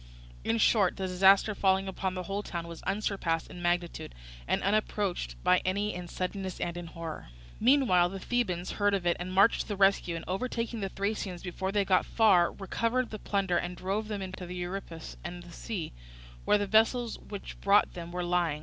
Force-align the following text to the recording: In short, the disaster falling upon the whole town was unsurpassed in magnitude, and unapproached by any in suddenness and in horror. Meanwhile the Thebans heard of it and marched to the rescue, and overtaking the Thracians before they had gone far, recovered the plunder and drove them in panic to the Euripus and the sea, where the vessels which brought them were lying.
In 0.43 0.57
short, 0.57 0.97
the 0.97 1.05
disaster 1.05 1.53
falling 1.53 1.87
upon 1.87 2.15
the 2.15 2.23
whole 2.23 2.41
town 2.41 2.67
was 2.67 2.81
unsurpassed 2.87 3.51
in 3.51 3.61
magnitude, 3.61 4.15
and 4.47 4.63
unapproached 4.63 5.35
by 5.43 5.59
any 5.63 5.93
in 5.93 6.07
suddenness 6.07 6.59
and 6.59 6.75
in 6.75 6.87
horror. 6.87 7.29
Meanwhile 7.59 8.09
the 8.09 8.19
Thebans 8.19 8.71
heard 8.71 8.95
of 8.95 9.05
it 9.05 9.15
and 9.19 9.31
marched 9.31 9.61
to 9.61 9.67
the 9.67 9.75
rescue, 9.75 10.15
and 10.15 10.25
overtaking 10.27 10.79
the 10.79 10.89
Thracians 10.89 11.43
before 11.43 11.71
they 11.71 11.81
had 11.81 11.87
gone 11.89 12.01
far, 12.03 12.51
recovered 12.51 13.11
the 13.11 13.19
plunder 13.19 13.59
and 13.59 13.77
drove 13.77 14.07
them 14.07 14.23
in 14.23 14.31
panic 14.31 14.37
to 14.37 14.45
the 14.47 14.55
Euripus 14.55 15.17
and 15.23 15.43
the 15.43 15.51
sea, 15.53 15.93
where 16.45 16.57
the 16.57 16.65
vessels 16.65 17.19
which 17.19 17.61
brought 17.61 17.93
them 17.93 18.11
were 18.11 18.23
lying. 18.23 18.59